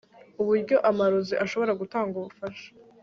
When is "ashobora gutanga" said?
1.43-2.13